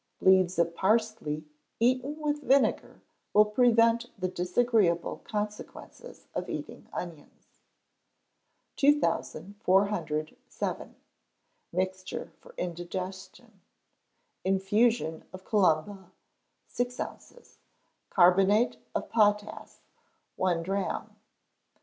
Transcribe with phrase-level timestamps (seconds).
[0.19, 1.45] Leaves of parsley,
[1.79, 3.03] eaten with vinegar,
[3.35, 7.45] will prevent the disagreeable consequences of eating onions.
[8.77, 10.95] 2407.
[11.71, 13.61] Mixture for Indigestion.
[14.43, 16.11] Infusion of calumba,
[16.65, 17.59] six ounces;
[18.09, 19.81] carbonate of potass,
[20.35, 21.15] one drachm.